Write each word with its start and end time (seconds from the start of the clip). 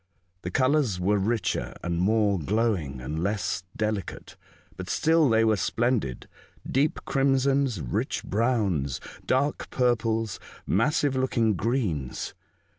The 0.41 0.49
colours 0.49 0.99
were 0.99 1.19
richer 1.19 1.75
and 1.83 1.99
more 1.99 2.39
glowing, 2.39 2.99
and 3.01 3.21
less 3.21 3.61
delicate. 3.77 4.35
But 4.75 4.89
still 4.89 5.29
they 5.29 5.45
were 5.45 5.57
splendid— 5.57 6.27
deep 6.67 7.05
crimsons, 7.05 7.81
rich 7.81 8.23
browns, 8.23 8.99
dark 9.27 9.69
purples, 9.69 10.39
massive 10.65 11.15
looking 11.15 11.53
greens. 11.53 12.33